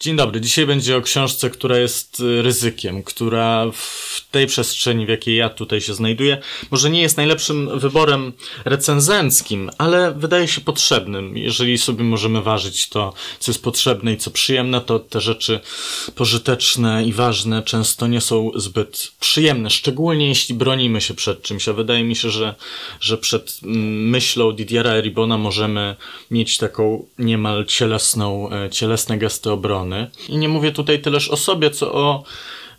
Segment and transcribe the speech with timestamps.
[0.00, 0.40] Dzień dobry.
[0.40, 5.48] Dzisiaj będzie o książce, która jest y, ryzykiem, która w tej przestrzeni, w jakiej ja
[5.48, 6.38] tutaj się znajduję,
[6.70, 8.32] może nie jest najlepszym wyborem
[8.64, 11.36] recenzenckim, ale wydaje się potrzebnym.
[11.36, 15.60] Jeżeli sobie możemy ważyć to, co jest potrzebne i co przyjemne, to te rzeczy
[16.14, 21.68] pożyteczne i ważne często nie są zbyt przyjemne, szczególnie jeśli bronimy się przed czymś.
[21.68, 22.54] A wydaje mi się, że,
[23.00, 25.96] że przed mm, myślą Didiera Eribona możemy
[26.30, 30.10] mieć taką niemal cielesną, e, cielesne gesty obrony strony.
[30.28, 32.24] I nie mówię tutaj tyleż o sobie, co o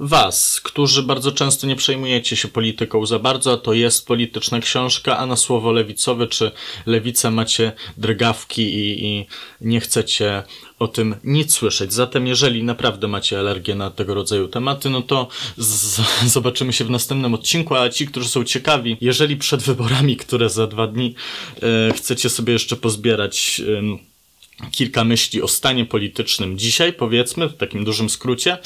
[0.00, 5.18] Was, którzy bardzo często nie przejmujecie się polityką za bardzo, a to jest polityczna książka,
[5.18, 6.50] a na słowo lewicowe czy
[6.86, 9.26] lewica macie drgawki i, i
[9.60, 10.42] nie chcecie
[10.78, 11.92] o tym nic słyszeć.
[11.92, 15.28] Zatem, jeżeli naprawdę macie alergię na tego rodzaju tematy, no to
[16.36, 17.74] zobaczymy się w następnym odcinku.
[17.74, 21.14] A ci, którzy są ciekawi, jeżeli przed wyborami, które za dwa dni
[21.62, 23.62] e, chcecie sobie jeszcze pozbierać.
[24.04, 24.17] E,
[24.70, 28.58] kilka myśli o stanie politycznym dzisiaj, powiedzmy, w takim dużym skrócie,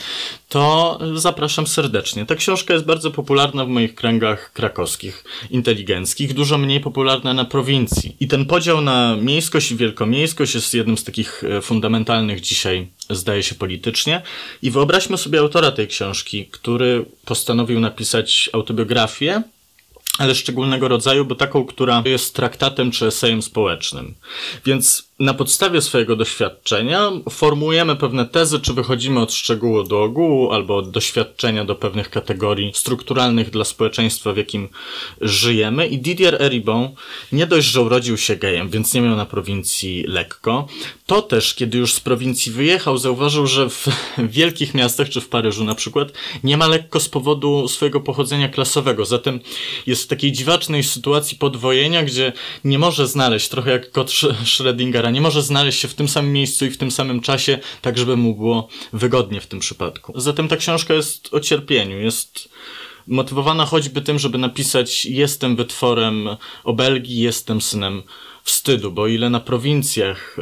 [0.49, 2.27] to zapraszam serdecznie.
[2.27, 8.17] Ta książka jest bardzo popularna w moich kręgach krakowskich, inteligenckich, dużo mniej popularna na prowincji.
[8.21, 13.43] I ten podział na miejskość i wielkomiejskość jest jednym z takich e, fundamentalnych dzisiaj, zdaje
[13.43, 14.23] się, politycznie.
[14.63, 19.43] I wyobraźmy sobie autora tej książki, który postanowił napisać autobiografię,
[20.19, 24.15] ale szczególnego rodzaju, bo taką, która jest traktatem czy esejem społecznym.
[24.65, 30.77] Więc na podstawie swojego doświadczenia formułujemy pewne tezy, czy wychodzimy od szczegółu do ogółu, albo
[30.77, 34.69] od doświadczenia do pewnych kategorii strukturalnych dla społeczeństwa, w jakim
[35.21, 35.87] żyjemy.
[35.87, 36.89] I Didier Eribon
[37.33, 40.67] nie dość, że urodził się gejem, więc nie miał na prowincji lekko,
[41.07, 43.87] to też, kiedy już z prowincji wyjechał, zauważył, że w
[44.19, 46.13] wielkich miastach, czy w Paryżu na przykład,
[46.45, 49.05] nie ma lekko z powodu swojego pochodzenia klasowego.
[49.05, 49.41] Zatem
[49.87, 52.33] jest w takiej dziwacznej sytuacji podwojenia, gdzie
[52.65, 54.11] nie może znaleźć, trochę jak kot
[54.45, 57.99] Schrödingera, nie może znaleźć się w tym samym miejscu i w tym samym czasie, tak
[57.99, 60.21] żeby mu było wygodnie w tym przypadku.
[60.21, 62.49] Zatem ta książka jest o cierpieniu, jest
[63.07, 66.29] motywowana choćby tym, żeby napisać jestem wytworem
[66.65, 68.03] obelgi, jestem synem
[68.45, 70.37] wstydu, bo ile na prowincjach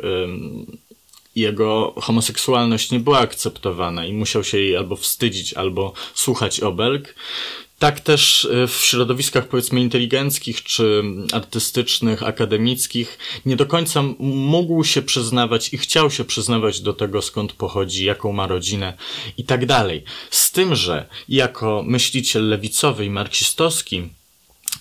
[1.36, 7.14] jego homoseksualność nie była akceptowana i musiał się jej albo wstydzić, albo słuchać obelg,
[7.80, 11.02] tak też e, w środowiskach powiedzmy inteligenckich czy
[11.32, 17.52] artystycznych, akademickich nie do końca mógł się przyznawać i chciał się przyznawać do tego skąd
[17.52, 18.96] pochodzi, jaką ma rodzinę
[19.36, 20.02] i tak dalej.
[20.30, 24.08] Z tym, że jako myśliciel lewicowy i marksistowski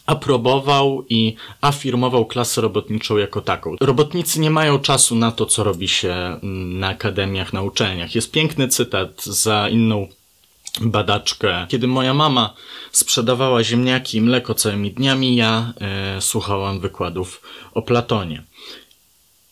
[0.05, 3.75] aprobował i afirmował klasę robotniczą jako taką.
[3.81, 8.15] Robotnicy nie mają czasu na to, co robi się mm, na akademiach, na uczelniach.
[8.15, 10.07] Jest piękny cytat za inną
[10.81, 11.65] badaczkę.
[11.69, 12.53] Kiedy moja mama
[12.91, 17.41] sprzedawała ziemniaki i mleko całymi dniami, ja e, słuchałam wykładów
[17.73, 18.43] o Platonie.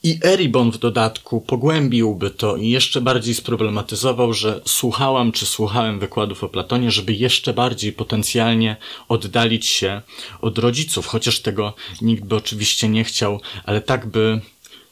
[0.03, 6.43] I Eribon w dodatku pogłębiłby to i jeszcze bardziej sproblematyzował, że słuchałam czy słuchałem wykładów
[6.43, 8.75] o Platonie, żeby jeszcze bardziej potencjalnie
[9.07, 10.01] oddalić się
[10.41, 14.41] od rodziców, chociaż tego nikt by oczywiście nie chciał, ale tak by,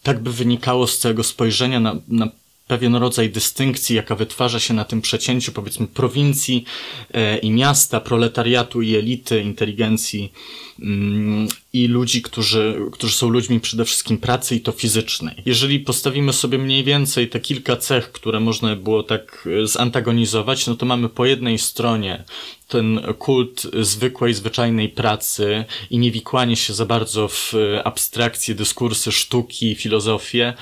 [0.04, 2.30] tak by wynikało z całego spojrzenia na, na
[2.68, 6.66] pewien rodzaj dystynkcji, jaka wytwarza się na tym przecięciu, powiedzmy, prowincji
[7.14, 10.34] e, i miasta, proletariatu i elity, inteligencji
[10.80, 15.36] mm, i ludzi, którzy, którzy są ludźmi przede wszystkim pracy i to fizycznej.
[15.46, 20.76] Jeżeli postawimy sobie mniej więcej te kilka cech, które można było tak e, zantagonizować, no
[20.76, 22.24] to mamy po jednej stronie
[22.68, 29.76] ten kult zwykłej, zwyczajnej pracy i niewikłanie się za bardzo w e, abstrakcje, dyskursy, sztuki,
[29.76, 30.54] filozofię,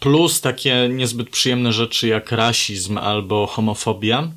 [0.00, 4.32] plus takie niezbyt przyjemne rzeczy jak rasizm albo homofobia,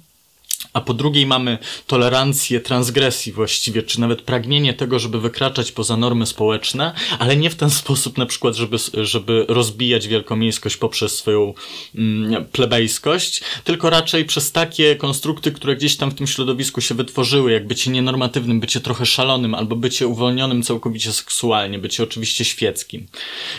[0.75, 6.25] a po drugiej mamy tolerancję transgresji właściwie, czy nawet pragnienie tego, żeby wykraczać poza normy
[6.25, 11.53] społeczne, ale nie w ten sposób na przykład, żeby, żeby rozbijać wielkomiejskość poprzez swoją
[11.95, 17.51] mm, plebejskość, tylko raczej przez takie konstrukty, które gdzieś tam w tym środowisku się wytworzyły,
[17.51, 23.07] jak bycie nienormatywnym, bycie trochę szalonym, albo bycie uwolnionym całkowicie seksualnie, bycie oczywiście świeckim.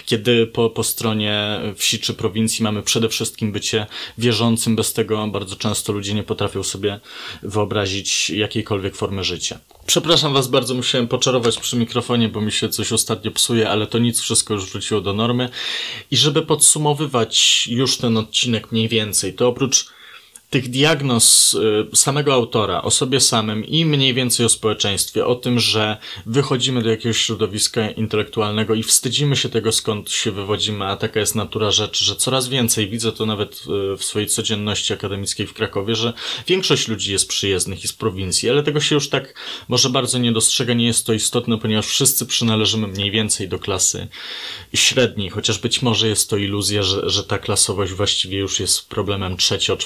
[0.06, 3.86] Kiedy po, po stronie wsi czy prowincji mamy przede wszystkim bycie
[4.18, 7.00] wierzącym, bez tego bardzo często ludzie nie potrafią sobie
[7.42, 9.58] wyobrazić jakiejkolwiek formy życia.
[9.86, 13.98] Przepraszam Was bardzo, musiałem poczarować przy mikrofonie, bo mi się coś ostatnio psuje, ale to
[13.98, 15.48] nic, wszystko już wróciło do normy.
[16.10, 19.95] I żeby podsumowywać już ten odcinek mniej więcej, to oprócz
[20.56, 21.54] tych diagnoz
[21.92, 26.82] y, samego autora o sobie samym i mniej więcej o społeczeństwie, o tym, że wychodzimy
[26.82, 31.70] do jakiegoś środowiska intelektualnego i wstydzimy się tego, skąd się wywodzimy, a taka jest natura
[31.70, 33.62] rzeczy, że coraz więcej, widzę to nawet
[33.94, 36.12] y, w swojej codzienności akademickiej w Krakowie, że
[36.46, 39.34] większość ludzi jest przyjezdnych i z prowincji, ale tego się już tak
[39.68, 44.08] może bardzo nie dostrzega, nie jest to istotne, ponieważ wszyscy przynależymy mniej więcej do klasy
[44.74, 49.36] średniej, chociaż być może jest to iluzja, że, że ta klasowość właściwie już jest problemem
[49.36, 49.76] trzecio,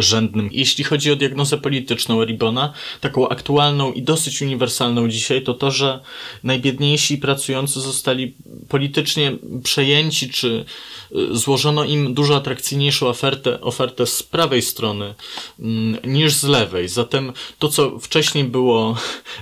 [0.00, 0.48] czwartorzędnym.
[0.52, 6.00] Jeśli chodzi o diagnozę polityczną Ribona, taką aktualną i dosyć uniwersalną dzisiaj, to to, że
[6.44, 8.34] najbiedniejsi pracujący zostali
[8.68, 10.64] politycznie przejęci, czy
[11.12, 15.14] y, złożono im dużo atrakcyjniejszą ofertę, ofertę z prawej strony
[15.58, 16.88] mm, niż z lewej.
[16.88, 18.96] Zatem to, co wcześniej było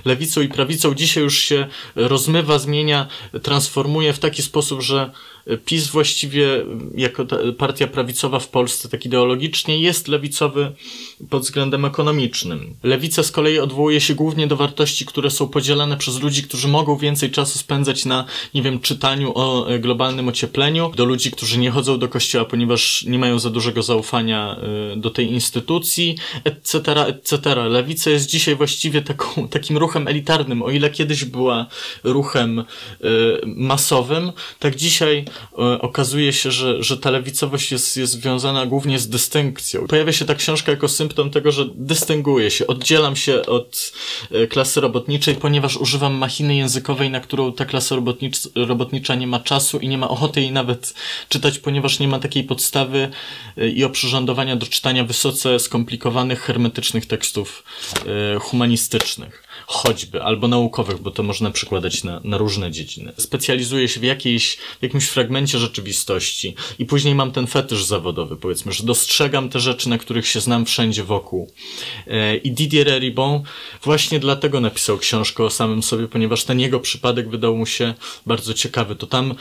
[0.05, 3.07] lewicą i prawicą, dzisiaj już się rozmywa, zmienia,
[3.43, 5.11] transformuje w taki sposób, że
[5.57, 6.65] PiS właściwie
[6.95, 7.25] jako
[7.57, 10.71] partia prawicowa w Polsce tak ideologicznie jest lewicowy
[11.29, 12.75] pod względem ekonomicznym.
[12.83, 16.97] Lewica z kolei odwołuje się głównie do wartości, które są podzielane przez ludzi, którzy mogą
[16.97, 21.71] więcej czasu spędzać na, nie wiem, czytaniu o e, globalnym ociepleniu, do ludzi, którzy nie
[21.71, 24.57] chodzą do kościoła, ponieważ nie mają za dużego zaufania
[24.93, 27.55] e, do tej instytucji, etc., etc.
[27.55, 30.63] Lewica jest dzisiaj właściwie taką, takim ruchem elitarnym.
[30.63, 31.65] O ile kiedyś była
[32.03, 32.65] ruchem y,
[33.45, 35.38] masowym, tak dzisiaj E,
[35.79, 39.87] okazuje się, że, że ta lewicowość jest, jest związana głównie z dystynkcją.
[39.87, 43.91] Pojawia się ta książka jako symptom tego, że dystynguję się, oddzielam się od
[44.31, 49.39] e, klasy robotniczej, ponieważ używam machiny językowej, na którą ta klasa robotnicz, robotnicza nie ma
[49.39, 50.93] czasu i nie ma ochoty jej nawet
[51.29, 53.09] czytać, ponieważ nie ma takiej podstawy
[53.57, 57.63] e, i oprzyrządowania do czytania wysoce skomplikowanych, hermetycznych tekstów
[58.39, 63.13] humanistycznych choćby, albo naukowych, bo to można przekładać na, na różne dziedziny.
[63.17, 68.71] Specjalizuję się w jakiejś, w jakimś fragmencie rzeczywistości i później mam ten fetysz zawodowy, powiedzmy,
[68.71, 71.51] że dostrzegam te rzeczy, na których się znam wszędzie wokół.
[72.07, 73.43] E, I Didier Ribon
[73.83, 77.93] właśnie dlatego napisał książkę o samym sobie, ponieważ ten jego przypadek wydał mu się
[78.25, 78.95] bardzo ciekawy.
[78.95, 79.35] To tam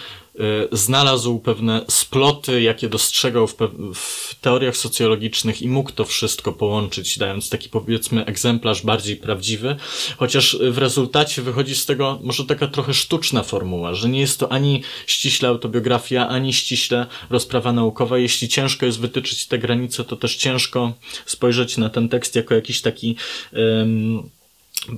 [0.72, 3.56] znalazł pewne sploty, jakie dostrzegał w,
[3.94, 9.76] w, teoriach socjologicznych i mógł to wszystko połączyć, dając taki powiedzmy egzemplarz bardziej prawdziwy,
[10.16, 14.52] chociaż w rezultacie wychodzi z tego może taka trochę sztuczna formuła, że nie jest to
[14.52, 18.18] ani ściśle autobiografia, ani ściśle rozprawa naukowa.
[18.18, 20.92] Jeśli ciężko jest wytyczyć te granice, to też ciężko
[21.26, 23.16] spojrzeć na ten tekst jako jakiś taki
[23.52, 24.30] um,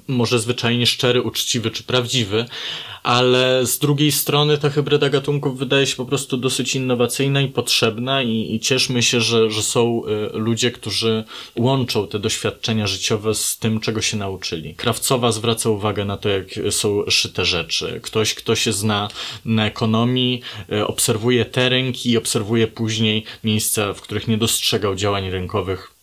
[0.09, 2.47] może zwyczajnie szczery, uczciwy czy prawdziwy,
[3.03, 8.23] ale z drugiej strony ta hybryda gatunków wydaje się po prostu dosyć innowacyjna i potrzebna
[8.23, 11.25] i, i cieszmy się, że, że są y, ludzie, którzy
[11.57, 14.75] łączą te doświadczenia życiowe z tym, czego się nauczyli.
[14.75, 18.01] Krawcowa zwraca uwagę na to, jak są szyte rzeczy.
[18.03, 19.09] Ktoś, kto się zna
[19.45, 20.41] na ekonomii,
[20.73, 26.00] y, obserwuje te rynki i obserwuje później miejsca, w których nie dostrzegał działań rynkowych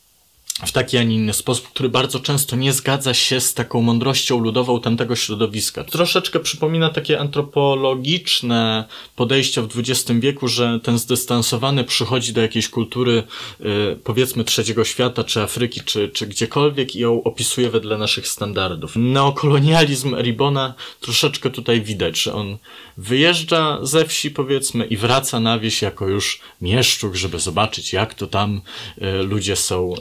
[0.65, 4.39] w taki, a nie inny sposób, który bardzo często nie zgadza się z taką mądrością
[4.39, 5.83] ludową tamtego środowiska.
[5.83, 13.23] Troszeczkę przypomina takie antropologiczne podejście w XX wieku, że ten zdystansowany przychodzi do jakiejś kultury,
[13.59, 18.91] yy, powiedzmy trzeciego świata, czy Afryki, czy, czy gdziekolwiek i ją opisuje wedle naszych standardów.
[18.95, 22.57] Neokolonializm Ribona troszeczkę tutaj widać, że on
[22.97, 28.27] wyjeżdża ze wsi, powiedzmy, i wraca na wieś jako już mieszczuk, żeby zobaczyć, jak to
[28.27, 28.61] tam
[28.97, 29.93] yy, ludzie są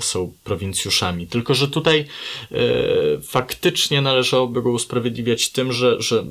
[0.00, 1.26] są prowincjuszami.
[1.26, 2.06] Tylko, że tutaj
[2.52, 2.56] e,
[3.22, 6.24] faktycznie należałoby go usprawiedliwiać tym, że, że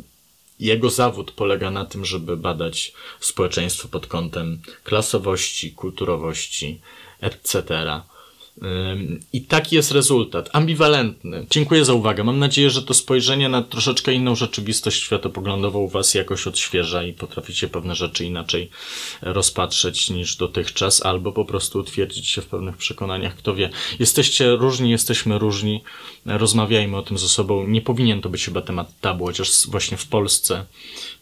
[0.60, 6.82] jego zawód polega na tym, żeby badać społeczeństwo pod kątem klasowości, kulturowości,
[7.22, 7.62] etc.
[9.34, 11.46] I taki jest rezultat, ambiwalentny.
[11.50, 12.24] Dziękuję za uwagę.
[12.24, 17.14] Mam nadzieję, że to spojrzenie na troszeczkę inną rzeczywistość światopoglądową u Was jakoś odświeża i
[17.14, 18.70] potraficie pewne rzeczy inaczej
[19.22, 23.36] rozpatrzeć niż dotychczas, albo po prostu utwierdzić się w pewnych przekonaniach.
[23.36, 23.70] Kto wie,
[24.00, 25.84] jesteście różni, jesteśmy różni,
[26.26, 27.68] rozmawiajmy o tym ze sobą.
[27.68, 30.66] Nie powinien to być chyba temat tabu, chociaż właśnie w Polsce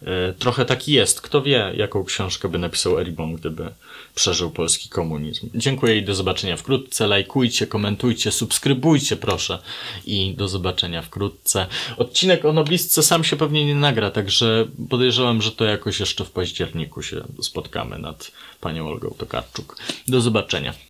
[0.01, 1.21] e, trochę taki jest.
[1.21, 3.69] Kto wie, jaką książkę by napisał Eribon, gdyby
[4.15, 5.49] przeżył polski komunizm.
[5.55, 7.07] Dziękuję i do zobaczenia wkrótce.
[7.21, 9.59] Lajkujcie, komentujcie, subskrybujcie proszę
[10.05, 11.67] i do zobaczenia wkrótce.
[11.97, 16.31] Odcinek o noblistce sam się pewnie nie nagra, także podejrzewam, że to jakoś jeszcze w
[16.31, 19.77] październiku się spotkamy nad panią Olgą Tokarczuk.
[20.07, 20.73] Do zobaczenia.